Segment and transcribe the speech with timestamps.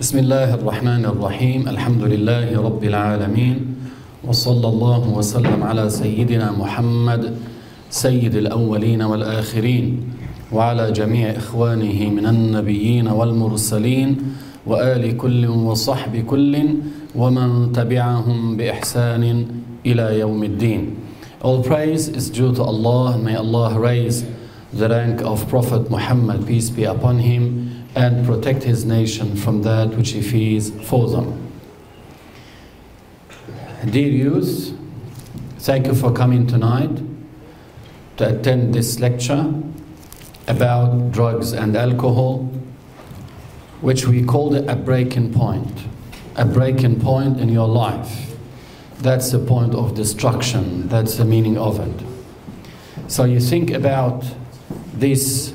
[0.00, 3.74] بسم الله الرحمن الرحيم الحمد لله رب العالمين
[4.24, 7.34] وصلى الله وسلم على سيدنا محمد
[7.90, 10.00] سيد الأولين والآخرين
[10.52, 14.16] وعلى جميع إخوانه من النبيين والمرسلين
[14.66, 16.54] وآل كل وصحب كل
[17.14, 19.46] ومن تبعهم بإحسان
[19.86, 20.94] إلى يوم الدين
[21.42, 23.16] All praise is due to Allah.
[23.18, 24.24] May Allah raise
[24.72, 27.67] the rank of Prophet Muhammad, peace be upon him,
[27.98, 31.50] and protect his nation from that which he fears for them.
[33.90, 34.72] Dear youth,
[35.58, 36.96] thank you for coming tonight
[38.18, 39.52] to attend this lecture
[40.46, 42.44] about drugs and alcohol,
[43.80, 45.86] which we called a breaking point.
[46.36, 48.36] A breaking point in your life.
[48.98, 53.10] That's the point of destruction, that's the meaning of it.
[53.10, 54.24] So you think about
[54.94, 55.52] this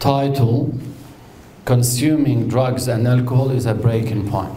[0.00, 0.76] title
[1.64, 4.52] consuming drugs and alcohol is a breaking point.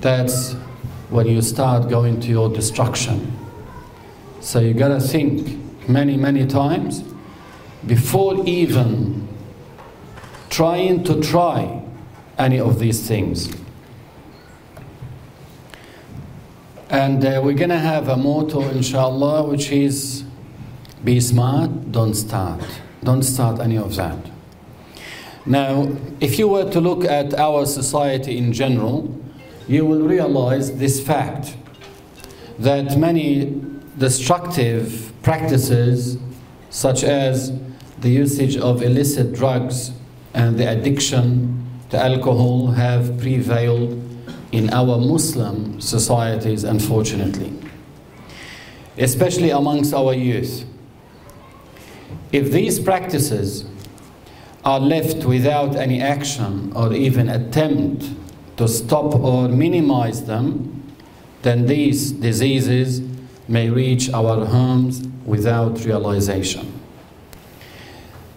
[0.00, 0.54] That's
[1.10, 3.36] when you start going to your destruction.
[4.40, 7.02] So you gotta think many, many times
[7.86, 9.28] before even
[10.50, 11.82] trying to try
[12.38, 13.52] any of these things.
[16.88, 20.24] And uh, we're gonna have a motto, inshallah, which is
[21.04, 22.60] be smart, don't start.
[23.02, 24.35] Don't start any of that.
[25.46, 29.16] Now, if you were to look at our society in general,
[29.68, 31.56] you will realize this fact
[32.58, 33.62] that many
[33.96, 36.18] destructive practices,
[36.70, 37.56] such as
[38.00, 39.92] the usage of illicit drugs
[40.34, 44.02] and the addiction to alcohol, have prevailed
[44.50, 47.52] in our Muslim societies, unfortunately,
[48.98, 50.64] especially amongst our youth.
[52.32, 53.64] If these practices
[54.66, 58.04] are left without any action or even attempt
[58.56, 60.82] to stop or minimize them,
[61.42, 63.00] then these diseases
[63.46, 66.72] may reach our homes without realization.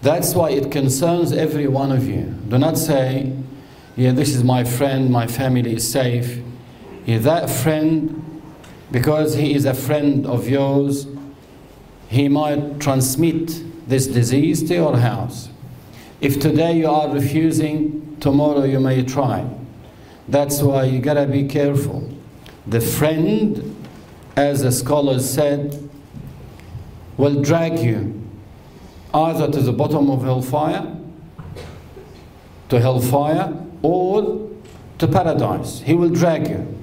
[0.04, 2.36] That's why it concerns every one of you.
[2.48, 3.36] Do not say,
[3.96, 6.42] yeah, this is my friend, my family is safe.
[7.08, 8.44] Yeah, that friend,
[8.92, 11.08] because he is a friend of yours,
[12.08, 15.50] he might transmit this disease to your house.
[16.22, 19.50] If today you are refusing, tomorrow you may try.
[20.28, 22.12] That's why you gotta be careful.
[22.68, 23.88] The friend,
[24.36, 25.90] as the scholars said,
[27.18, 28.22] will drag you
[29.14, 30.96] either to the bottom of hellfire,
[32.68, 34.50] to hellfire, or
[35.00, 35.82] to paradise.
[35.82, 36.78] He will drag you.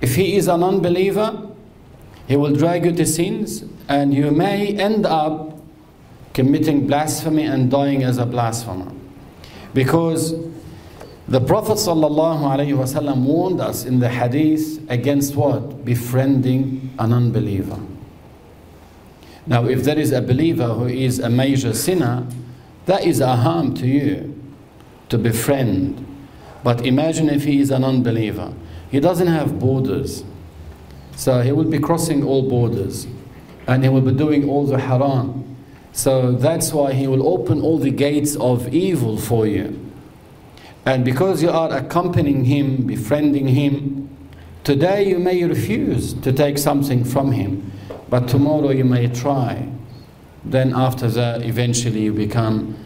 [0.00, 1.50] If he is an unbeliever,
[2.26, 5.61] he will drag you to sins, and you may end up
[6.34, 8.92] committing blasphemy and dying as a blasphemer.
[9.74, 10.34] Because
[11.28, 15.84] the Prophet ﷺ warned us in the hadith against what?
[15.84, 17.78] Befriending an unbeliever.
[19.46, 22.26] Now, if there is a believer who is a major sinner,
[22.86, 24.40] that is a harm to you
[25.08, 26.06] to befriend.
[26.62, 28.52] But imagine if he is an unbeliever.
[28.90, 30.24] He doesn't have borders.
[31.16, 33.06] So he will be crossing all borders
[33.66, 35.51] and he will be doing all the haram.
[35.92, 39.78] So that's why he will open all the gates of evil for you.
[40.84, 44.08] And because you are accompanying him, befriending him,
[44.64, 47.70] today you may refuse to take something from him,
[48.08, 49.68] but tomorrow you may try.
[50.44, 52.76] Then after that, eventually you become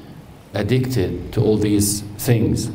[0.53, 2.71] addicted to all these things.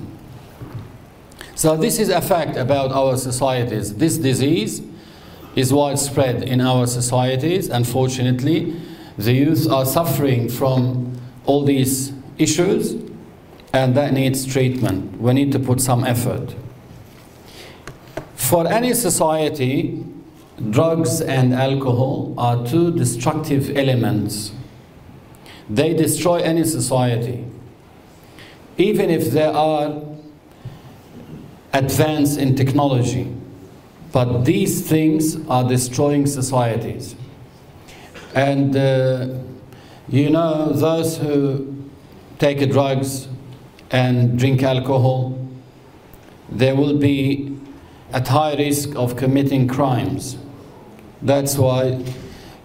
[1.55, 3.95] So this is a fact about our societies.
[3.95, 4.81] This disease
[5.55, 7.69] is widespread in our societies.
[7.69, 8.81] Unfortunately,
[9.23, 12.95] the youth are suffering from all these issues
[13.73, 15.19] and that needs treatment.
[15.19, 16.55] We need to put some effort.
[18.35, 20.03] For any society,
[20.69, 24.51] drugs and alcohol are two destructive elements.
[25.69, 27.45] They destroy any society.
[28.77, 30.01] Even if they are
[31.73, 33.33] advanced in technology,
[34.11, 37.15] but these things are destroying societies.
[38.33, 39.27] And uh,
[40.07, 41.89] you know, those who
[42.39, 43.27] take drugs
[43.91, 45.37] and drink alcohol,
[46.49, 47.57] they will be
[48.13, 50.37] at high risk of committing crimes.
[51.21, 52.03] That's why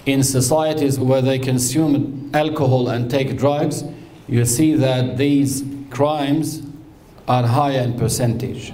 [0.06, 3.84] in societies where they consume alcohol and take drugs,
[4.28, 6.62] you see that these crimes
[7.28, 8.72] are higher in percentage.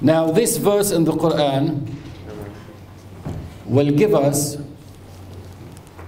[0.00, 1.86] Now, this verse in the Quran
[3.66, 4.56] will give us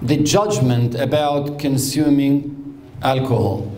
[0.03, 3.71] the judgment about consuming alcohol.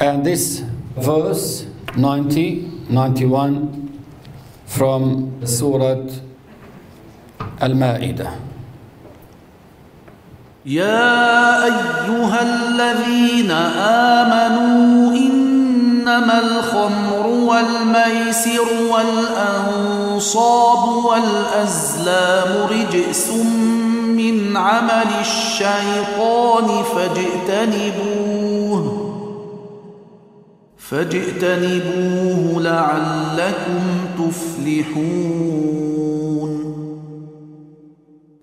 [0.00, 0.64] And this
[0.96, 1.66] verse
[1.96, 4.02] 90, 91
[4.66, 6.08] from Surah
[7.60, 8.38] Al-Ma'idah.
[10.66, 23.75] يا أيها الذين آمنوا إنما الخمر والميسر والأنصاب والأزلام رجس من
[24.55, 28.27] عمل الشيطان فاجتنبوه
[30.77, 33.83] فاجتنبوه لعلكم
[34.17, 35.57] تفلحون.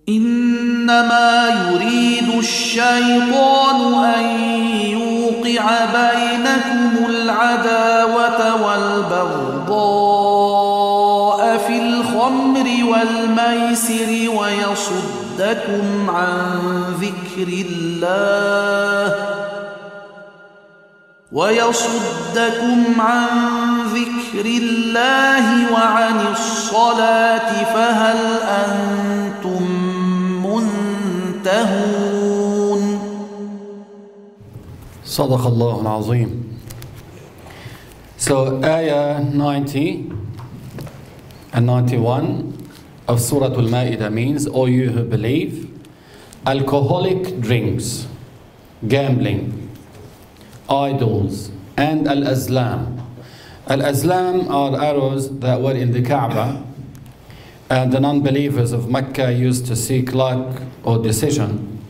[0.09, 4.25] إنما يريد الشيطان أن
[4.83, 10.05] يوقع بينكم العداوة والبغضاء
[11.57, 14.11] في الخمر والميسر
[15.35, 16.59] ويصدكم عن
[17.03, 19.15] ذكر الله
[21.31, 23.27] ويصدكم عن
[23.91, 28.19] ذكر الله وعن الصلاة فهل
[28.63, 29.63] أنتم
[31.43, 32.01] منتهون
[35.05, 36.55] صدق الله العظيم.
[38.15, 40.15] So, ayah 90
[41.51, 42.54] and 91
[43.07, 45.71] of Surah Al Ma'idah means, O you who believe,
[46.45, 48.07] alcoholic drinks,
[48.87, 49.69] gambling,
[50.69, 53.01] idols, and al azlam.
[53.67, 56.63] Al azlam are arrows that were in the Kaaba,
[57.69, 61.81] and the non believers of Mecca used to seek luck or decision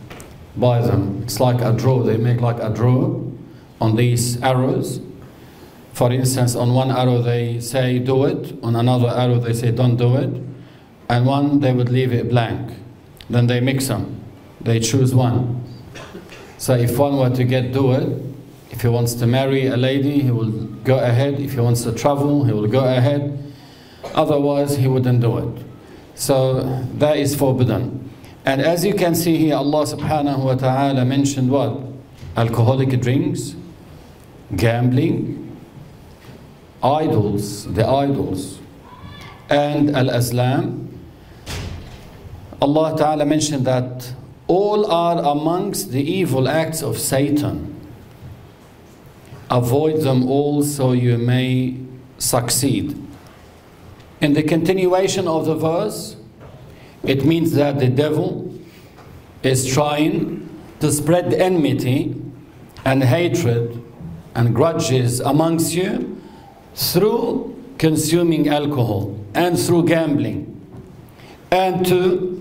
[0.55, 1.21] by them.
[1.23, 3.21] It's like a draw, they make like a draw
[3.81, 5.01] on these arrows.
[5.93, 9.95] For instance, on one arrow they say do it, on another arrow they say don't
[9.97, 10.29] do it,
[11.09, 12.71] and one they would leave it blank.
[13.29, 14.23] Then they mix them,
[14.61, 15.63] they choose one.
[16.57, 18.21] So if one were to get do it,
[18.71, 20.51] if he wants to marry a lady, he will
[20.83, 21.39] go ahead.
[21.39, 23.41] If he wants to travel, he will go ahead.
[24.13, 25.63] Otherwise, he wouldn't do it.
[26.15, 28.09] So that is forbidden.
[28.45, 31.79] And as you can see here, Allah subhanahu wa ta'ala mentioned what?
[32.37, 33.55] Alcoholic drinks,
[34.55, 35.57] gambling,
[36.83, 38.59] idols, the idols,
[39.49, 40.84] and al azlam.
[42.61, 44.13] Allah ta'ala mentioned that
[44.47, 47.73] all are amongst the evil acts of Satan.
[49.49, 51.77] Avoid them all so you may
[52.17, 52.97] succeed.
[54.21, 56.15] In the continuation of the verse,
[57.03, 58.53] it means that the devil
[59.43, 60.49] is trying
[60.79, 62.15] to spread enmity
[62.85, 63.83] and hatred
[64.33, 66.21] and grudges amongst you
[66.73, 70.54] through consuming alcohol and through gambling
[71.54, 72.36] and to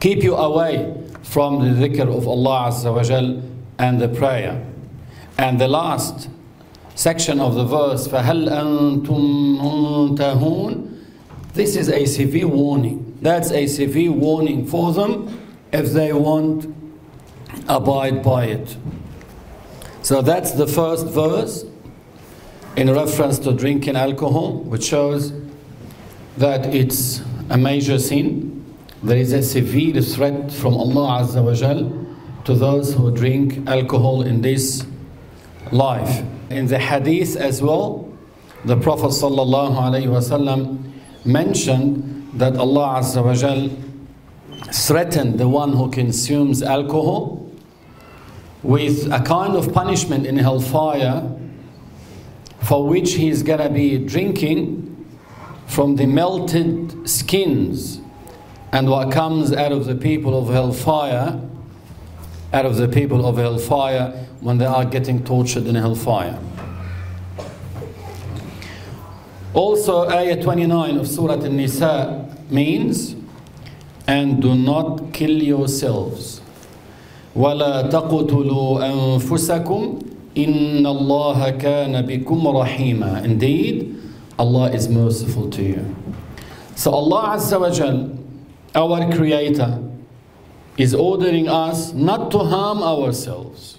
[0.00, 3.42] keep you away from the dhikr of Allah Azza wa Jal
[3.78, 4.64] and the prayer.
[5.38, 6.28] And the last
[6.94, 10.98] section of the verse, فَهَلْ أَنْتُمْ مُنْتَهُونَ
[11.54, 13.18] This is a severe warning.
[13.20, 15.40] That's a severe warning for them
[15.72, 16.72] if they won't
[17.68, 18.76] abide by it.
[20.02, 21.64] So that's the first verse
[22.76, 25.32] in reference to drinking alcohol, which shows
[26.36, 28.65] that it's a major sin.
[29.01, 32.07] There is a severe threat from Allah Azza wa Jal
[32.45, 34.85] to those who drink alcohol in this
[35.71, 36.23] life.
[36.49, 38.11] In the hadith as well,
[38.65, 40.83] the Prophet sallallahu alaihi wasallam
[41.25, 43.69] mentioned that Allah Azza wa Jal
[44.73, 47.49] threatened the one who consumes alcohol
[48.61, 51.31] with a kind of punishment in hellfire
[52.61, 54.88] for which he is going to be drinking
[55.68, 58.00] from the melted skins
[58.72, 61.40] and what comes out of the people of hellfire
[62.52, 66.38] out of the people of hellfire when they are getting tortured in hellfire
[69.52, 73.16] also ayah 29 of surah an-nisa means
[74.06, 76.40] and do not kill yourselves
[77.36, 79.98] ولا تقتلوا أنفسكم
[80.38, 83.96] إن الله كان بكم رحيما Indeed,
[84.39, 85.95] Allah is merciful to you.
[86.75, 88.17] So Allah Azza wa Jal,
[88.73, 89.83] our Creator,
[90.77, 93.77] is ordering us not to harm ourselves.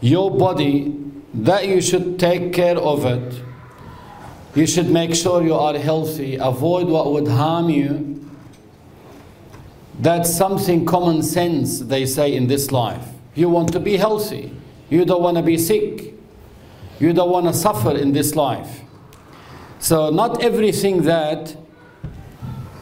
[0.00, 0.96] Your body,
[1.34, 3.42] that you should take care of it.
[4.54, 6.36] You should make sure you are healthy.
[6.36, 8.26] Avoid what would harm you.
[9.98, 13.06] That's something common sense, they say, in this life.
[13.34, 14.56] You want to be healthy.
[14.88, 16.14] You don't want to be sick.
[16.98, 18.80] You don't want to suffer in this life.
[19.80, 21.56] So, not everything that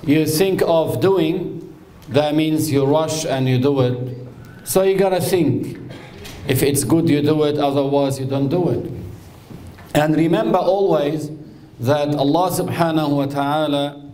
[0.02, 1.74] you think of doing,
[2.08, 4.18] that means you rush and you do it.
[4.64, 5.78] So, you got to think.
[6.48, 8.90] If it's good, you do it, otherwise, you don't do it.
[9.94, 11.30] And remember always
[11.80, 14.10] that Allah subhanahu wa ta'ala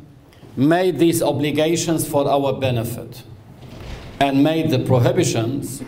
[0.56, 3.22] made these obligations for our benefit
[4.20, 5.82] and made the prohibitions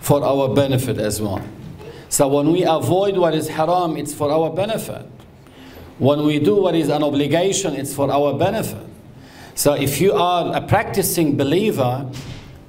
[0.00, 1.42] for our benefit as well.
[2.08, 5.06] So when we avoid what is haram, it's for our benefit.
[5.98, 8.86] When we do what is an obligation, it's for our benefit.
[9.54, 12.10] So if you are a practicing believer,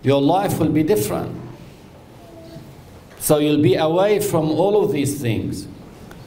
[0.04, 1.42] your life will be different.
[3.20, 5.68] So you'll be away from all of these things.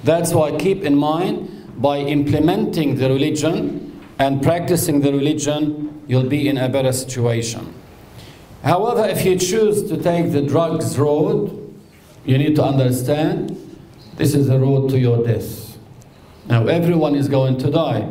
[0.02, 6.48] That's why keep in mind by implementing the religion and practicing the religion, you'll be
[6.48, 7.72] in a better situation.
[8.64, 11.54] However, if you choose to take the drugs road,
[12.24, 13.54] you need to understand
[14.16, 15.67] this is the road to your death.
[16.48, 18.08] Now, everyone is going to die.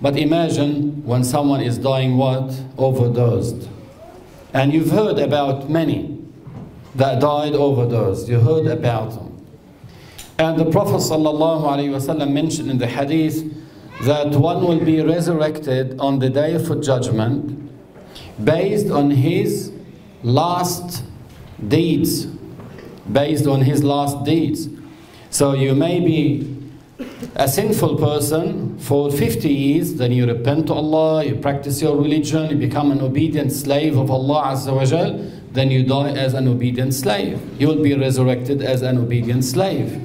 [0.00, 2.60] But imagine when someone is dying what?
[2.78, 3.68] Overdosed.
[4.52, 6.18] And you've heard about many
[6.94, 8.28] that died overdosed.
[8.28, 9.46] You heard about them.
[10.38, 13.44] And the Prophet ﷺ mentioned in the hadith
[14.02, 17.70] that one will be resurrected on the day of judgment
[18.44, 19.72] based on his
[20.22, 21.04] last
[21.68, 22.26] deeds.
[23.10, 24.68] Based on his last deeds.
[25.30, 26.61] So you may be
[27.34, 32.50] a sinful person for 50 years, then you repent to Allah, you practice your religion,
[32.50, 35.18] you become an obedient slave of Allah Azza wa Jal,
[35.52, 37.40] then you die as an obedient slave.
[37.60, 40.02] You will be resurrected as an obedient slave.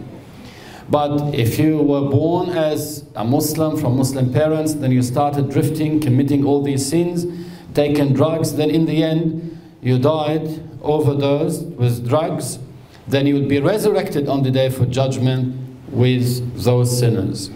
[0.89, 5.99] But if you were born as a Muslim from Muslim parents, then you started drifting,
[5.99, 7.25] committing all these sins,
[7.73, 12.59] taking drugs, then in the end you died overdosed with drugs,
[13.07, 17.50] then you will be resurrected on the day for judgment with those sinners.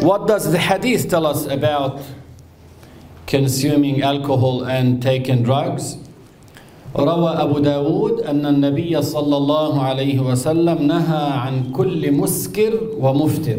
[0.00, 2.00] What does the hadith tell us about
[3.26, 5.98] consuming alcohol and taking drugs?
[6.96, 13.58] روى أبو داود أن النبي صلى الله عليه وسلم نهى عن كل مسكر ومفتر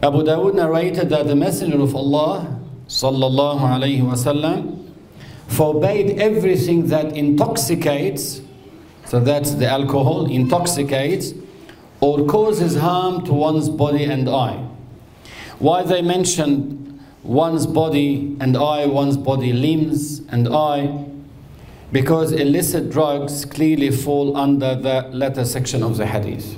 [0.00, 2.46] Abu Dawud narrated that the Messenger of Allah
[2.88, 4.78] صلى الله عليه وسلم
[5.48, 8.41] forbade everything that intoxicates
[9.05, 11.33] so that's the alcohol intoxicates
[11.99, 14.57] or causes harm to one's body and eye
[15.59, 21.05] why they mentioned one's body and eye one's body limbs and eye
[21.93, 26.57] because illicit drugs clearly fall under the latter section of the hadith.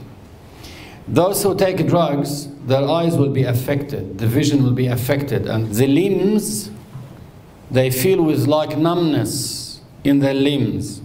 [1.10, 5.72] Those who take drugs, their eyes will be affected, the vision will be affected, and
[5.72, 6.72] the limbs,
[7.70, 11.02] they feel with like numbness in their limbs.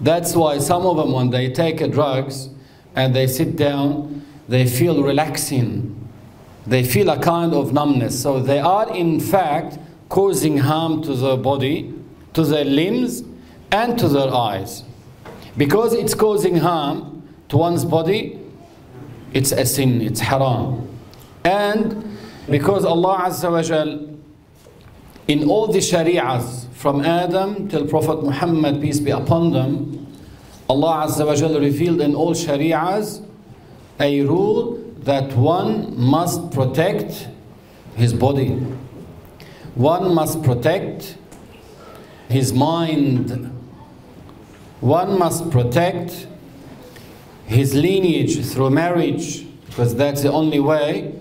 [0.00, 2.48] That's why some of them, when they take drugs
[2.96, 5.96] and they sit down, they feel relaxing.
[6.66, 8.20] They feel a kind of numbness.
[8.20, 9.78] So they are, in fact,
[10.08, 11.94] causing harm to their body,
[12.34, 13.22] to their limbs,
[13.70, 14.84] and to their eyes.
[15.56, 18.38] Because it's causing harm to one's body,
[19.32, 20.88] it's a sin, it's haram.
[21.44, 24.08] And because Allah Azza wa Jal,
[25.28, 30.06] in all the shari'ahs, from Adam till Prophet Muhammad, peace be upon them,
[30.66, 33.22] Allah Azza wa Jal revealed in all shari'ahs
[34.00, 37.28] a rule that one must protect
[37.96, 38.50] his body.
[39.74, 41.18] One must protect
[42.30, 43.50] his mind
[44.80, 46.26] one must protect
[47.46, 51.14] his lineage through marriage because that's the only way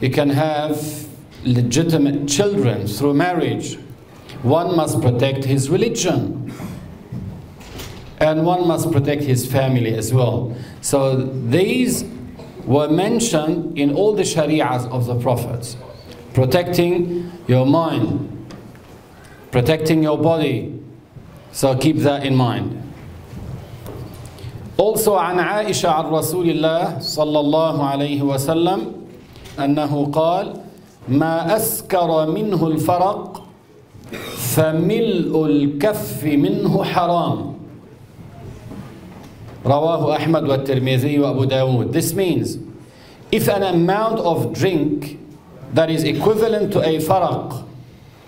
[0.00, 1.08] you can have
[1.44, 3.76] legitimate children through marriage
[4.43, 6.53] One must protect his religion.
[8.19, 10.55] And one must protect his family as well.
[10.81, 11.15] So
[11.49, 12.03] these
[12.65, 15.77] were mentioned in all the shari'ahs of the prophets.
[16.33, 18.53] Protecting your mind,
[19.51, 20.79] protecting your body.
[21.51, 22.83] So keep that in mind.
[24.77, 28.93] Also عن عائشة عن رسول الله صلى الله عليه وسلم
[29.59, 30.61] أنه قال
[31.07, 33.40] ما أسكر منه الفرق
[34.36, 37.54] فملء الكف منه حرام
[39.66, 42.58] رواه أحمد والترمذي وأبو داود This means
[43.30, 45.18] if an amount of drink
[45.74, 47.64] that is equivalent to a faraq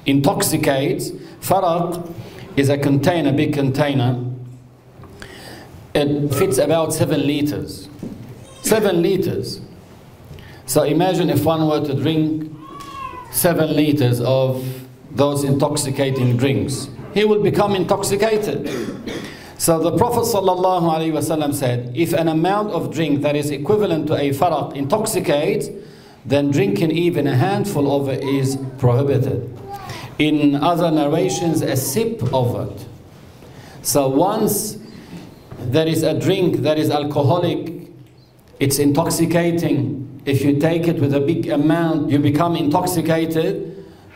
[0.06, 1.10] intoxicates
[1.40, 2.10] faraq
[2.56, 4.24] is a container, big container
[5.94, 7.88] it fits about seven liters.
[8.62, 9.60] Seven liters.
[10.66, 12.52] So imagine if one were to drink
[13.30, 14.83] seven liters of
[15.14, 16.88] those intoxicating drinks.
[17.12, 18.68] He will become intoxicated.
[19.56, 24.30] So the Prophet ﷺ said, if an amount of drink that is equivalent to a
[24.30, 25.68] faraq intoxicates,
[26.26, 29.50] then drinking even a handful of it is prohibited.
[30.18, 32.86] In other narrations, a sip of it.
[33.82, 34.78] So once
[35.58, 37.74] there is a drink that is alcoholic
[38.60, 40.22] it's intoxicating.
[40.24, 43.73] If you take it with a big amount, you become intoxicated,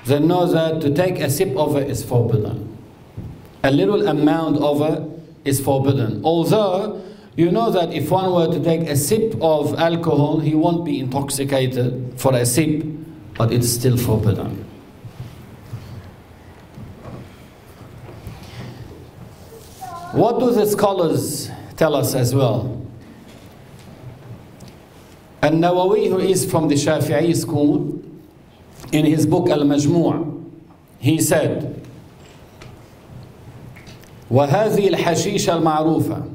[0.08, 2.76] then know that to take a sip over is forbidden.
[3.62, 5.06] A little amount over
[5.44, 6.24] is forbidden.
[6.24, 7.04] Although,
[7.36, 10.98] you know that if one were to take a sip of alcohol, he won't be
[10.98, 12.82] intoxicated for a sip,
[13.36, 14.64] but it's still forbidden.
[20.12, 22.86] What do the scholars tell us as well?
[25.42, 28.02] An-Nawawi, who is from the Shafi'i school,
[28.91, 30.43] in his book Al Majmu',
[30.99, 31.81] he said,
[34.31, 36.29] وهذه الحشيشة المعروفة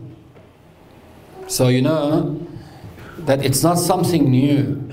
[1.48, 2.46] So you know
[3.20, 4.92] that it's not something new,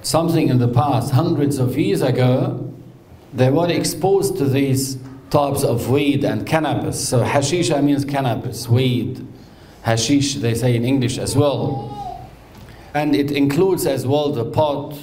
[0.00, 1.12] something in the past.
[1.12, 2.72] Hundreds of years ago,
[3.34, 4.96] they were exposed to these
[5.28, 7.08] types of weed and cannabis.
[7.08, 9.26] So hashisha means cannabis, weed.
[9.82, 12.18] Hashish, they say in English as well.
[12.94, 14.96] And it includes as well the pot,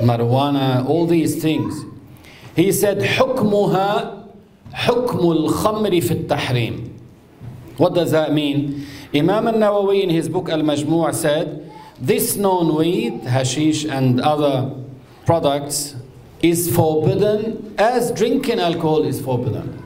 [0.00, 1.84] marijuana, all these things.
[2.54, 4.24] He said, حكمها
[4.72, 6.90] حكم الخمر في التحريم.
[7.78, 8.86] What does that mean?
[9.14, 14.72] Imam al-Nawawi in his book Al-Majmu' said, this known weed, hashish and other
[15.24, 15.96] products
[16.42, 19.82] is forbidden as drinking alcohol is forbidden.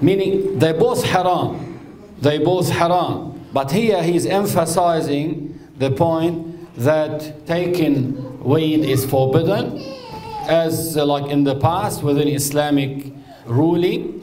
[0.00, 1.78] Meaning they're both haram.
[2.20, 3.48] They both haram.
[3.52, 9.81] But here he's emphasizing the point that taking weed is forbidden,
[10.47, 13.11] as uh, like in the past within Islamic
[13.45, 14.21] ruling.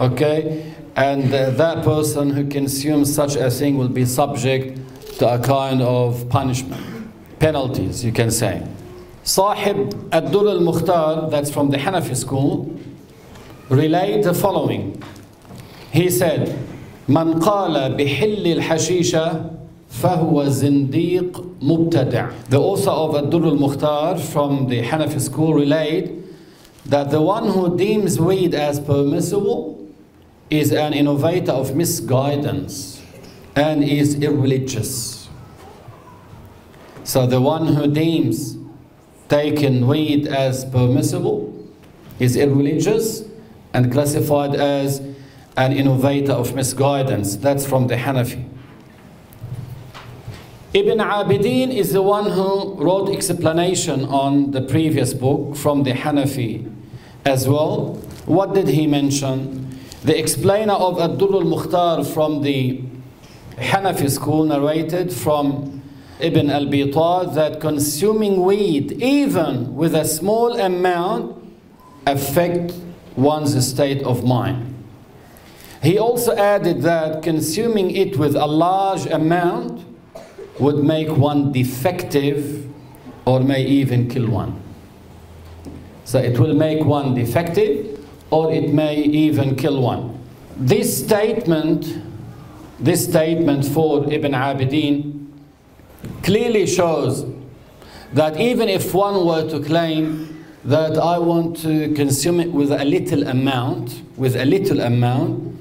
[0.00, 4.78] Okay, and uh, that person who consumes such a thing will be subject
[5.18, 6.82] to a kind of punishment,
[7.38, 8.66] penalties, you can say.
[9.22, 12.78] Sahib ad-Durr al Mukhtar, that's from the Hanafi school,
[13.68, 15.02] relayed the following.
[15.92, 16.58] He said,
[17.08, 19.61] من قال al-hashisha.
[19.91, 22.29] فهو زنديق مبتدع.
[22.49, 26.11] The author of Ad-Dur al-Mukhtar from the Hanafi school relate
[26.85, 29.87] that the one who deems weed as permissible
[30.49, 33.01] is an innovator of misguidance
[33.55, 35.27] and is irreligious.
[37.03, 38.57] So the one who deems
[39.29, 41.53] taking weed as permissible
[42.19, 43.23] is irreligious
[43.73, 45.01] and classified as
[45.57, 47.35] an innovator of misguidance.
[47.35, 48.47] That's from the Hanafi.
[50.74, 56.74] Ibn Abidin is the one who wrote explanation on the previous book from the Hanafi
[57.26, 57.96] as well.
[58.24, 59.78] What did he mention?
[60.02, 62.80] The explainer of Ad-Dur al-Mukhtar from the
[63.58, 65.82] Hanafi school narrated from
[66.20, 71.36] Ibn al-Bitar that consuming weed, even with a small amount,
[72.06, 72.72] affect
[73.14, 74.74] one's state of mind.
[75.82, 79.91] He also added that consuming it with a large amount
[80.62, 82.68] would make one defective
[83.24, 84.62] or may even kill one.
[86.04, 87.98] So it will make one defective
[88.30, 90.18] or it may even kill one.
[90.56, 91.98] This statement,
[92.78, 95.26] this statement for Ibn Abidin
[96.22, 97.26] clearly shows
[98.12, 102.84] that even if one were to claim that I want to consume it with a
[102.84, 105.58] little amount, with a little amount,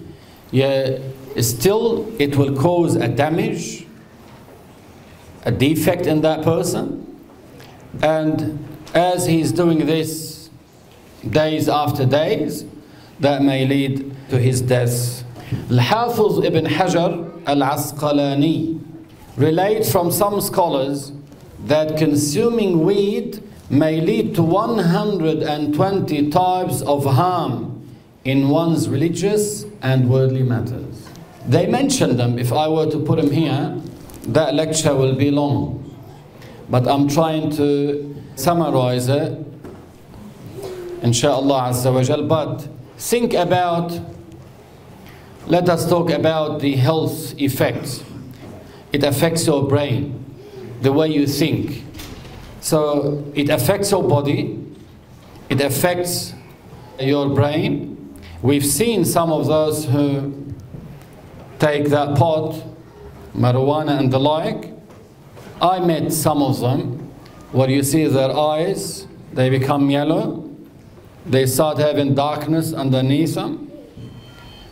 [0.52, 1.00] yeah,
[1.40, 3.88] still it will cause a damage,
[5.44, 7.08] a defect in that person.
[8.02, 10.50] And as he's doing this
[11.30, 12.66] days after days,
[13.20, 15.24] that may lead to his death.
[15.70, 18.80] Al-Hafiz ibn Hajar al-Asqalani
[19.38, 21.12] relate from some scholars
[21.66, 27.88] that consuming weed may lead to 120 types of harm
[28.26, 31.08] in one's religious and worldly matters.
[31.48, 32.38] They mention them.
[32.38, 33.80] If I were to put them here,
[34.28, 35.78] that lecture will be long.
[36.70, 39.38] But I'm trying to summarize it,
[41.02, 42.24] inshallah azza wa jal.
[42.24, 44.00] But think about,
[45.48, 48.04] let us talk about the health effects
[48.92, 50.26] it affects your brain,
[50.82, 51.84] the way you think.
[52.60, 54.60] So it affects your body,
[55.50, 56.34] it affects
[57.00, 58.20] your brain.
[58.42, 60.54] We've seen some of those who
[61.60, 62.62] take that pot,
[63.36, 64.74] marijuana and the like.
[65.62, 66.98] I met some of them.
[67.52, 70.50] Where you see their eyes, they become yellow,
[71.26, 73.70] they start having darkness underneath them,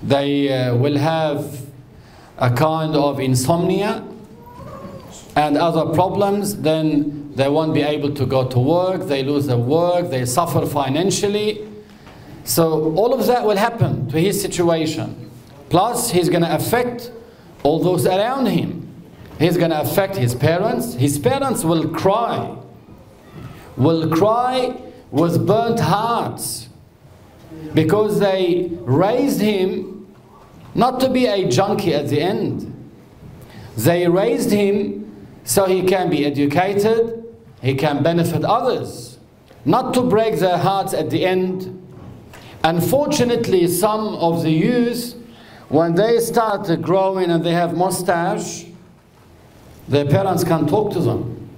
[0.01, 1.65] they uh, will have
[2.37, 4.05] a kind of insomnia
[5.35, 9.57] and other problems, then they won't be able to go to work, they lose their
[9.57, 11.67] work, they suffer financially.
[12.45, 15.29] So, all of that will happen to his situation.
[15.69, 17.11] Plus, he's going to affect
[17.63, 18.87] all those around him.
[19.37, 20.93] He's going to affect his parents.
[20.95, 22.57] His parents will cry.
[23.77, 24.75] Will cry
[25.11, 26.67] with burnt hearts
[27.73, 30.07] because they raised him
[30.75, 32.65] not to be a junkie at the end.
[33.75, 34.99] They raised him
[35.43, 37.25] so he can be educated,
[37.61, 39.17] he can benefit others,
[39.65, 41.75] not to break their hearts at the end.
[42.63, 45.15] Unfortunately, some of the youth,
[45.69, 48.65] when they start growing and they have mustache,
[49.87, 51.49] their parents can't talk to them.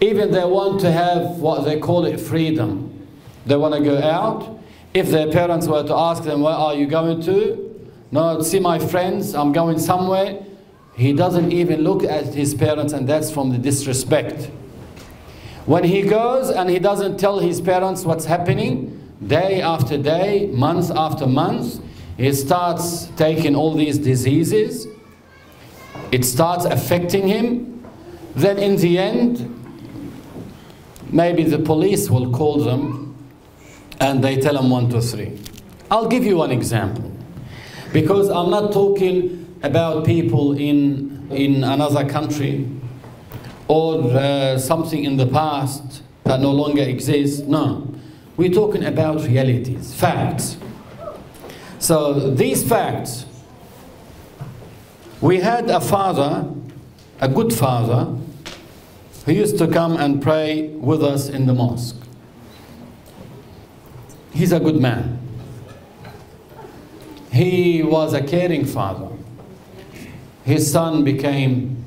[0.00, 3.06] Even they want to have what they call it freedom.
[3.46, 4.58] They want to go out.
[4.92, 7.90] If their parents were to ask them, Where are you going to?
[8.10, 10.44] No, see my friends, I'm going somewhere.
[10.96, 14.50] He doesn't even look at his parents, and that's from the disrespect.
[15.64, 20.90] When he goes and he doesn't tell his parents what's happening, day after day, month
[20.90, 21.80] after month,
[22.20, 24.86] he starts taking all these diseases.
[26.12, 27.82] It starts affecting him.
[28.36, 29.48] Then, in the end,
[31.10, 33.16] maybe the police will call them
[34.00, 35.40] and they tell them one, two, three.
[35.90, 37.10] I'll give you one example
[37.90, 42.68] because I'm not talking about people in, in another country
[43.66, 47.40] or uh, something in the past that no longer exists.
[47.46, 47.94] No,
[48.36, 50.58] we're talking about realities, facts.
[51.80, 53.24] So these facts,
[55.22, 56.46] we had a father,
[57.20, 58.16] a good father,
[59.24, 61.96] who used to come and pray with us in the mosque.
[64.32, 65.18] He's a good man.
[67.32, 69.08] He was a caring father.
[70.44, 71.82] His son became,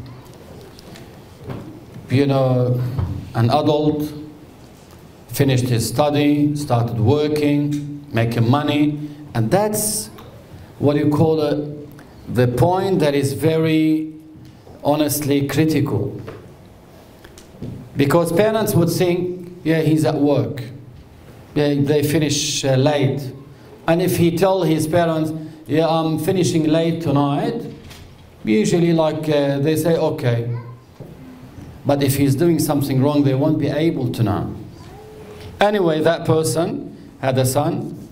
[2.09, 2.81] you know,
[3.35, 4.11] an adult,
[5.27, 10.07] finished his study, started working, making money, and that's
[10.79, 11.73] what you call a,
[12.29, 14.13] the point that is very
[14.83, 16.19] honestly critical.
[17.95, 20.63] Because parents would think, yeah, he's at work.
[21.55, 23.31] Yeah, they finish uh, late.
[23.87, 25.31] And if he tell his parents,
[25.67, 27.61] yeah, I'm finishing late tonight,
[28.43, 30.57] usually like uh, they say, okay.
[31.85, 34.55] But if he's doing something wrong, they won't be able to know.
[35.59, 38.02] Anyway, that person had a son.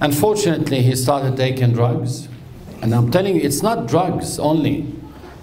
[0.00, 2.28] Unfortunately, he started taking drugs.
[2.82, 4.92] And I'm telling you, it's not drugs only.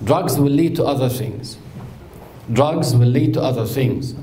[0.03, 1.57] Drugs will lead to other things.
[2.51, 4.15] Drugs will lead to other things.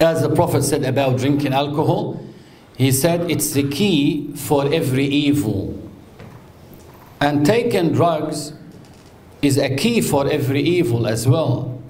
[0.00, 2.20] As the Prophet said about drinking alcohol,
[2.76, 5.80] he said it's the key for every evil.
[7.20, 8.52] And taking drugs
[9.40, 11.80] is a key for every evil as well.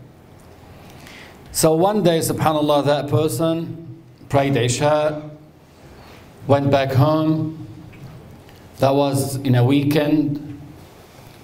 [1.50, 5.30] So one day, subhanAllah, that person prayed Isha,
[6.46, 7.66] went back home.
[8.78, 10.60] That was in a weekend.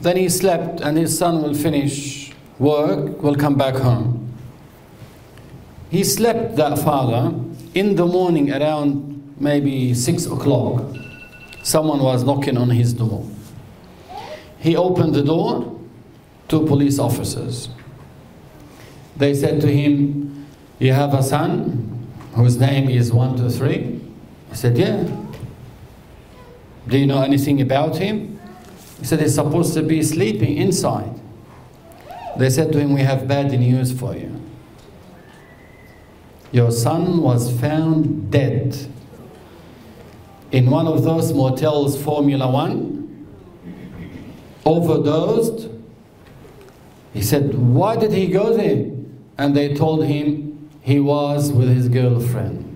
[0.01, 4.33] Then he slept, and his son will finish work, will come back home.
[5.91, 7.35] He slept, that father,
[7.75, 10.83] in the morning around maybe six o'clock.
[11.63, 13.27] Someone was knocking on his door.
[14.59, 15.79] He opened the door,
[16.49, 17.69] two police officers.
[19.17, 20.47] They said to him,
[20.79, 24.00] You have a son whose name is 123?
[24.51, 25.09] He said, Yeah.
[26.89, 28.41] Do you know anything about him?
[28.99, 31.19] He said, He's supposed to be sleeping inside.
[32.37, 34.41] They said to him, We have bad news for you.
[36.53, 38.77] Your son was found dead
[40.51, 43.27] in one of those motels, Formula One,
[44.65, 45.69] overdosed.
[47.13, 48.91] He said, Why did he go there?
[49.39, 52.70] And they told him he was with his girlfriend.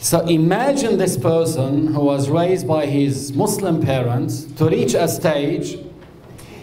[0.00, 5.76] So imagine this person who was raised by his Muslim parents to reach a stage,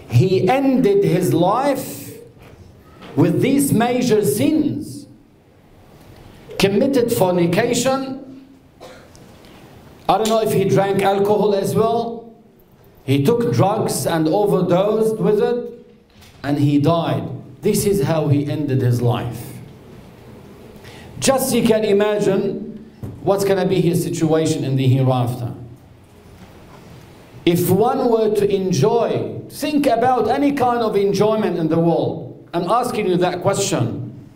[0.10, 2.14] he ended his life
[3.18, 5.08] with these major sins
[6.58, 8.48] committed fornication.
[10.08, 12.34] I don't know if he drank alcohol as well.
[13.04, 15.86] He took drugs and overdosed with it,
[16.42, 17.30] and he died.
[17.62, 19.54] This is how he ended his life.
[21.20, 22.65] Just you can imagine
[23.26, 25.52] what's going to be his situation in the hereafter.
[27.44, 32.48] If one were to enjoy, think about any kind of enjoyment in the world.
[32.54, 34.30] I'm asking you that question.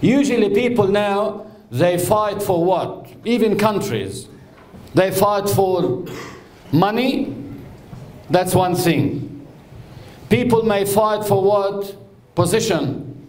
[0.00, 3.08] Usually, people now they fight for what?
[3.24, 4.26] Even countries,
[4.94, 6.04] they fight for
[6.72, 7.34] money.
[8.30, 9.46] That's one thing.
[10.28, 11.96] People may fight for what?
[12.34, 13.28] Position.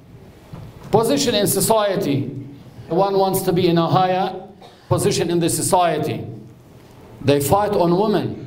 [0.92, 2.28] Position in society.
[2.90, 4.49] One wants to be in a higher
[4.90, 6.26] position in the society.
[7.22, 8.46] They fight on women.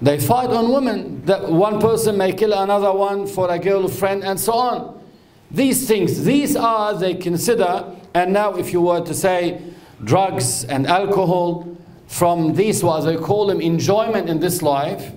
[0.00, 1.24] They fight on women.
[1.24, 5.02] That one person may kill another one for a girlfriend and so on.
[5.50, 7.84] These things, these are they consider.
[8.14, 9.60] And now, if you were to say
[10.04, 15.12] drugs and alcohol, from these what they call them enjoyment in this life,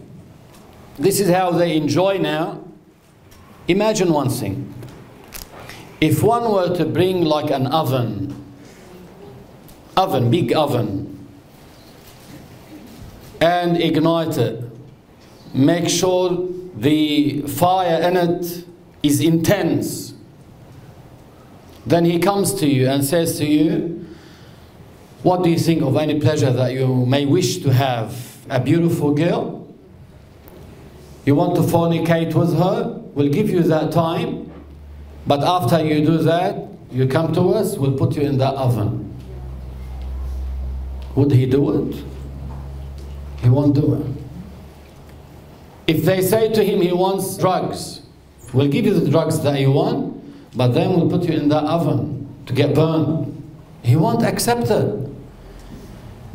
[0.97, 2.63] this is how they enjoy now.
[3.67, 4.73] Imagine one thing.
[6.01, 8.28] If one were to bring like an oven,
[9.99, 11.27] oven, big oven,
[13.41, 14.63] and ignite it,
[15.53, 18.65] make sure the fire in it
[19.03, 20.13] is intense,
[21.85, 24.05] then he comes to you and says to you,
[25.23, 28.27] What do you think of any pleasure that you may wish to have?
[28.49, 29.67] A beautiful girl?
[31.25, 32.99] You want to fornicate with her?
[33.13, 34.51] We'll give you that time.
[35.27, 39.08] But after you do that, you come to us, we'll put you in the oven.
[41.15, 42.03] Would he do it?
[43.41, 44.05] He won't do it.
[45.87, 48.01] If they say to him he wants drugs,
[48.53, 51.57] we'll give you the drugs that you want, but then we'll put you in the
[51.57, 53.35] oven to get burned.
[53.81, 55.09] He won't accept it.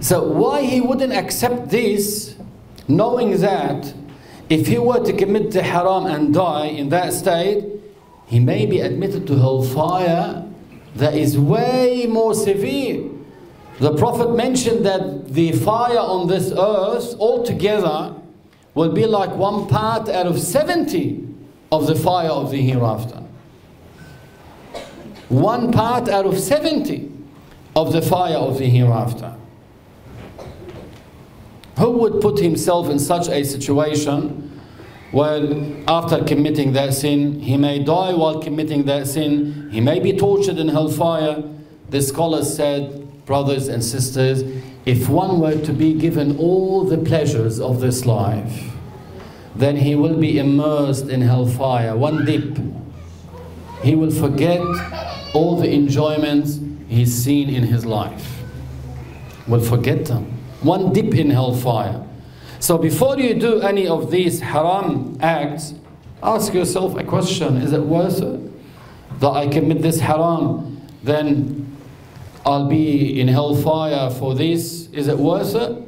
[0.01, 2.35] So why he wouldn't accept this,
[2.89, 3.95] knowing that
[4.49, 7.65] if he were to commit the haram and die in that state,
[8.27, 10.45] he may be admitted to hellfire
[10.97, 13.11] that is way more severe.
[13.81, 18.15] The Prophet mentioned that the fire on this earth altogether
[18.75, 21.27] will be like one part out of 70
[21.73, 23.23] of the fire of the hereafter.
[25.29, 27.11] One part out of 70
[27.75, 29.35] of the fire of the hereafter.
[31.79, 34.61] Who would put himself in such a situation
[35.11, 35.43] where
[35.89, 40.59] after committing that sin, he may die while committing that sin, he may be tortured
[40.59, 41.43] in hellfire?
[41.91, 44.43] The scholars said, brothers and sisters,
[44.87, 48.71] if one were to be given all the pleasures of this life,
[49.55, 52.59] then he will be immersed in hellfire, one dip.
[53.83, 54.61] He will forget
[55.33, 56.59] all the enjoyments
[56.89, 58.43] he's seen in his life.
[59.47, 60.25] Will forget them.
[60.63, 62.05] One dip in hellfire.
[62.61, 65.75] So before you do any of these haram acts,
[66.23, 68.41] ask yourself a question is it worth it
[69.21, 70.81] that I commit this haram?
[71.03, 71.74] Then
[72.47, 74.89] I'll be in hellfire for this.
[74.93, 75.79] Is it worth it?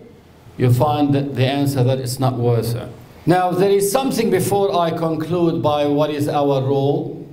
[0.57, 2.89] You find that the answer that it's not worth it.
[3.27, 7.27] Now, there is something before I conclude by what is our role.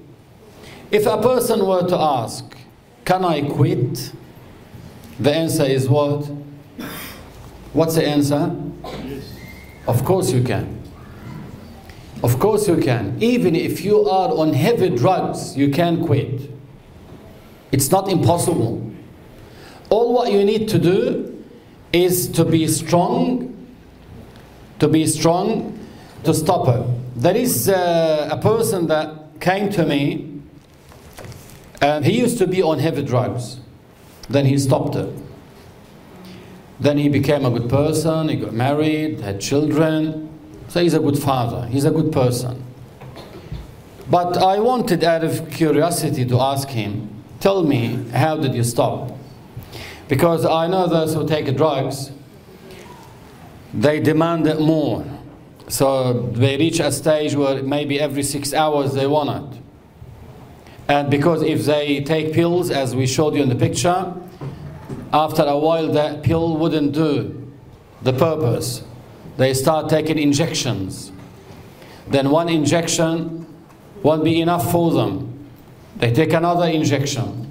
[0.91, 2.53] If a person were to ask,
[3.05, 4.13] Can I quit?
[5.19, 6.25] The answer is what?
[7.73, 8.55] What's the answer?
[9.05, 9.33] Yes.
[9.88, 10.81] Of course you can.
[12.23, 13.17] Of course you can.
[13.21, 16.49] Even if you are on heavy drugs, you can quit.
[17.71, 18.92] It's not impossible.
[19.93, 21.45] All what you need to do
[21.91, 23.53] is to be strong,
[24.79, 25.77] to be strong,
[26.23, 26.84] to stop it.
[27.15, 30.41] There is uh, a person that came to me,
[31.79, 33.60] and he used to be on heavy drugs.
[34.32, 35.13] Then he stopped it.
[36.79, 40.27] Then he became a good person, he got married, had children.
[40.69, 42.63] So he's a good father, he's a good person.
[44.10, 49.19] But I wanted, out of curiosity, to ask him, Tell me, how did you stop?
[50.13, 52.12] Because I know those who take drugs,
[53.73, 55.04] they demand it more.
[55.69, 59.60] So they reach a stage where maybe every six hours they want it.
[60.88, 64.13] And because if they take pills, as we showed you in the picture,
[65.12, 67.52] after a while that pill wouldn't do
[68.04, 68.84] the purpose.
[69.38, 71.12] They start taking injections.
[72.08, 73.47] Then one injection
[74.04, 75.49] won't be enough for them.
[75.95, 77.42] They take another injection.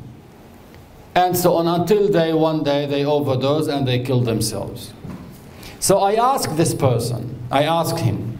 [1.14, 4.92] And so on until they one day they overdose and they kill themselves.
[5.78, 8.38] So I asked this person, I asked him,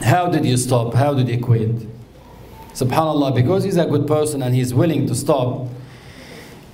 [0.00, 0.94] how did you stop?
[0.94, 1.74] How did you quit?
[2.72, 5.66] Subhanallah, because he's a good person and he's willing to stop,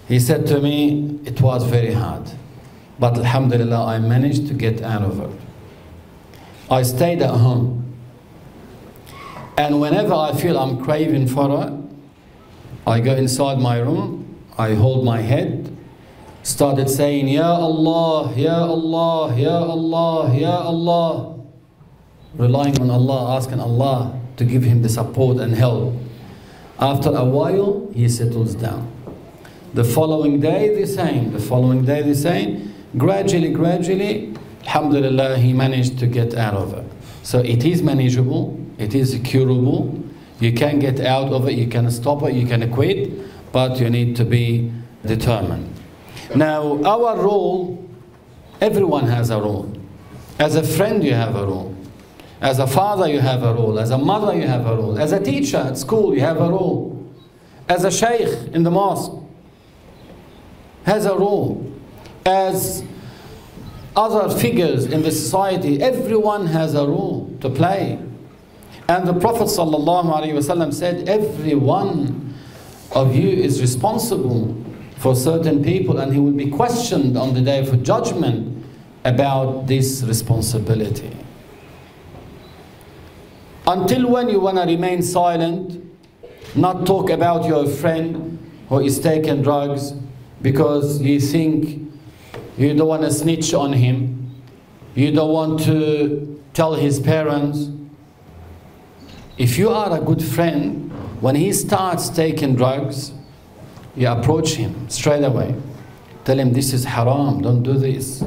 [0.07, 2.31] he said to me, It was very hard.
[2.99, 5.41] But Alhamdulillah, I managed to get out of it.
[6.71, 7.81] I stayed at home.
[9.57, 11.73] And whenever I feel I'm craving for it,
[12.87, 14.24] I go inside my room,
[14.57, 15.77] I hold my head,
[16.43, 21.35] started saying, Ya Allah, Ya Allah, Ya Allah, Ya Allah,
[22.37, 25.95] relying on Allah, asking Allah to give him the support and help.
[26.79, 28.91] After a while, he settles down.
[29.75, 31.33] The following day, the same.
[31.33, 32.75] The following day, the same.
[32.97, 36.85] Gradually, gradually, alhamdulillah, he managed to get out of it.
[37.25, 40.01] So it is manageable, it is curable.
[40.39, 43.11] You can get out of it, you can stop it, you can quit,
[43.55, 44.73] but you need to be
[45.07, 45.73] determined.
[46.35, 47.89] Now, our role,
[48.61, 49.73] everyone has a role.
[50.41, 51.73] As a friend, you have a role.
[52.41, 53.79] As a father, you have a role.
[53.79, 54.99] As a mother, you have a role.
[54.99, 57.09] As a teacher at school, you have a role.
[57.69, 59.13] As a sheikh in the mosque,
[60.85, 61.65] has a role.
[62.27, 62.83] As
[63.95, 68.01] other figures in the society, everyone has a role to play.
[68.89, 72.24] And the Prophet ﷺ said, Every one
[72.93, 74.57] of you is responsible
[74.99, 78.65] for certain people, and he will be questioned on the day of judgment
[79.05, 81.11] about this responsibility.
[83.67, 85.81] Until when you want to remain silent,
[86.55, 89.93] not talk about your friend who is taking drugs
[90.43, 91.91] because you think
[92.57, 94.41] you don't want to snitch on him,
[94.95, 97.71] you don't want to tell his parents.
[99.37, 100.84] If you are a good friend,
[101.25, 103.13] when he starts taking drugs,
[103.97, 105.55] you approach him straight away.
[106.25, 108.23] Tell him this is haram, don't do this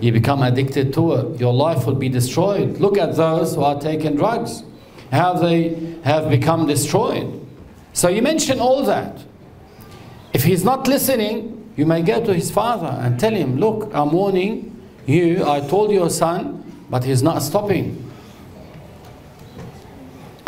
[0.00, 2.78] you become addicted to it, your life will be destroyed.
[2.78, 4.62] Look at those who are taking drugs,
[5.10, 7.34] how they have become destroyed.
[7.92, 9.18] So you mention all that.
[10.32, 14.12] If he's not listening, you may go to his father and tell him, Look, I'm
[14.12, 14.74] warning
[15.06, 18.07] you, I told your son, but he's not stopping.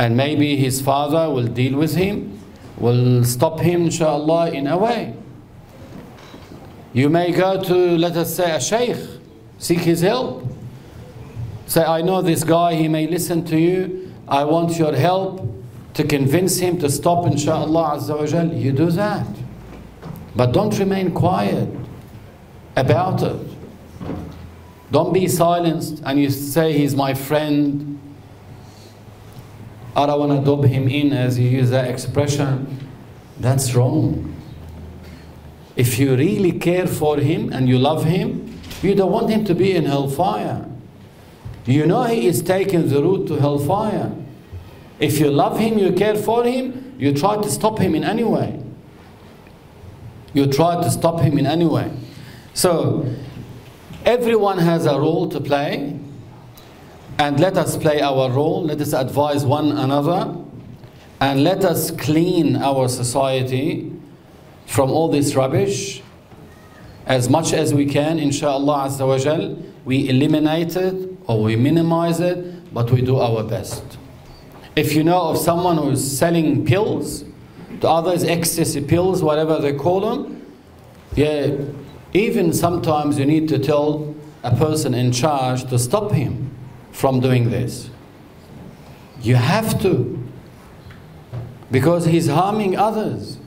[0.00, 2.40] And maybe his father will deal with him,
[2.78, 5.14] will stop him, inshallah, in a way.
[6.94, 8.96] You may go to, let us say, a sheikh
[9.58, 10.46] Seek his help.
[11.66, 14.10] Say, I know this guy, he may listen to you.
[14.26, 15.46] I want your help
[15.92, 18.54] to convince him to stop, inshallah Azza wa Jal.
[18.54, 19.26] You do that.
[20.34, 21.68] But don't remain quiet
[22.74, 23.36] about it.
[24.90, 27.89] Don't be silenced and you say he's my friend.
[29.96, 32.88] I don't want to dob him in as you use that expression.
[33.38, 34.36] That's wrong.
[35.76, 39.54] If you really care for him and you love him, you don't want him to
[39.54, 40.66] be in hellfire.
[41.66, 44.12] You know he is taking the route to hellfire.
[44.98, 48.24] If you love him, you care for him, you try to stop him in any
[48.24, 48.62] way.
[50.32, 51.90] You try to stop him in any way.
[52.54, 53.06] So,
[54.04, 55.98] everyone has a role to play,
[57.20, 58.64] and let us play our role.
[58.64, 60.34] Let us advise one another,
[61.20, 63.92] and let us clean our society
[64.66, 66.02] from all this rubbish
[67.04, 72.90] as much as we can, inshallah azza we eliminate it or we minimize it, but
[72.90, 73.98] we do our best.
[74.74, 77.24] If you know of someone who is selling pills,
[77.82, 80.46] to others ecstasy pills, whatever they call them,
[81.16, 81.54] yeah,
[82.14, 86.39] even sometimes you need to tell a person in charge to stop him
[86.92, 87.90] from doing this.
[89.22, 90.28] You have to.
[91.70, 93.38] Because he's harming others.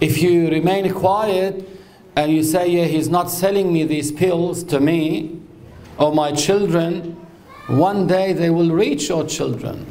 [0.00, 1.68] If you remain quiet,
[2.16, 5.40] and you say, yeah, he's not selling me these pills to me
[5.98, 7.16] or my children,
[7.68, 9.86] one day they will reach your children.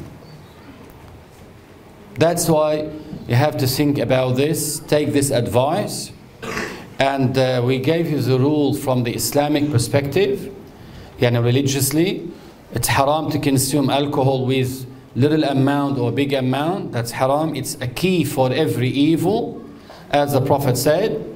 [2.14, 2.90] That's why
[3.26, 6.12] you have to think about this, take this advice.
[6.98, 10.54] And uh, we gave you the rule from the Islamic perspective,
[11.18, 12.30] yani religiously.
[12.72, 16.92] It's haram to consume alcohol with little amount or big amount.
[16.92, 17.54] That's haram.
[17.54, 19.62] It's a key for every evil,
[20.10, 21.32] as the Prophet said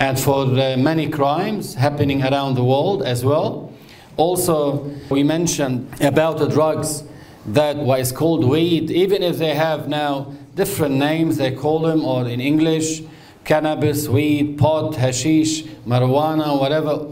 [0.00, 3.72] and for uh, many crimes happening around the world as well.
[4.16, 7.04] Also, we mentioned about the drugs
[7.46, 12.04] that what is called weed, even if they have now different names, they call them,
[12.04, 13.02] or in English,
[13.44, 17.06] cannabis, weed, pot, hashish, marijuana, whatever,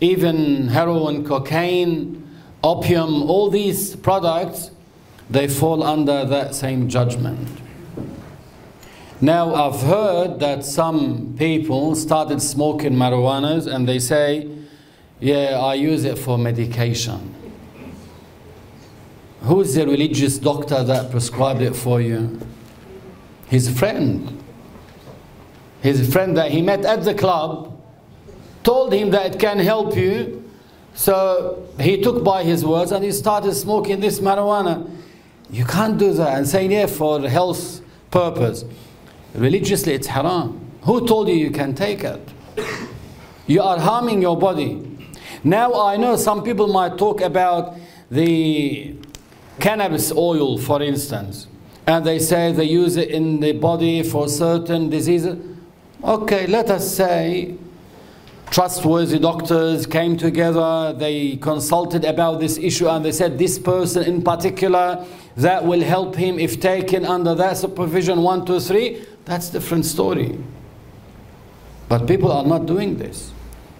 [0.00, 2.23] even heroin, cocaine,
[2.64, 4.70] opium, all these products,
[5.28, 7.48] they fall under that same judgment.
[9.20, 14.50] Now, I've heard that some people started smoking marijuana and they say,
[15.20, 17.34] Yeah, I use it for medication.
[19.42, 22.40] Who's the religious doctor that prescribed it for you?
[23.46, 24.42] His friend.
[25.82, 27.78] His friend that he met at the club
[28.62, 30.43] told him that it can help you.
[30.94, 34.90] So he took by his words and he started smoking this marijuana.
[35.50, 37.80] You can't do that and saying, yeah, for health
[38.10, 38.64] purpose.
[39.34, 40.60] Religiously, it's haram.
[40.82, 42.20] Who told you you can take it?
[43.46, 44.82] You are harming your body.
[45.42, 47.76] Now, I know some people might talk about
[48.10, 48.94] the
[49.60, 51.48] cannabis oil, for instance,
[51.86, 55.36] and they say they use it in the body for certain diseases.
[56.02, 57.56] Okay, let us say
[58.54, 64.22] trustworthy doctors came together, they consulted about this issue, and they said this person in
[64.22, 65.04] particular
[65.36, 69.04] that will help him if taken under that supervision, one, two, three.
[69.24, 70.38] That's a different story.
[71.88, 73.32] But people are not doing this.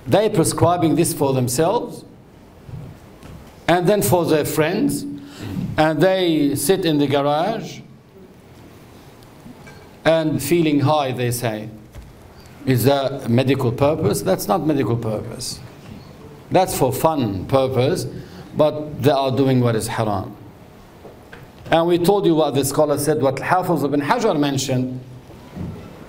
[0.09, 2.05] They're prescribing this for themselves
[3.69, 5.05] and then for their friends
[5.79, 7.79] and they sit in the garage
[10.05, 11.69] and feeling high, they say.
[12.67, 14.23] Is that medical purpose?
[14.23, 15.61] That's not medical purpose.
[16.51, 18.07] That's for fun purpose,
[18.57, 20.37] but they are doing what is haram.
[21.71, 25.01] And we told you what the scholar said, what Hafiz ibn Hajar mentioned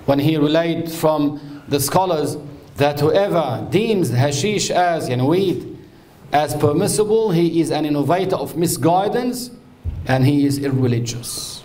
[0.06, 2.38] when he relayed from the scholars
[2.78, 5.78] that whoever deems hashish as you know, weed
[6.32, 9.52] as permissible, he is an innovator of misguidance
[10.08, 11.64] and he is irreligious.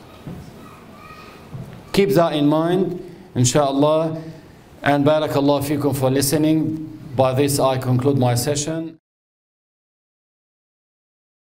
[1.92, 3.02] Keep that in mind,
[3.34, 4.22] inshallah.
[4.82, 6.86] And barakallah fikum for listening.
[7.16, 8.99] By this I conclude my session.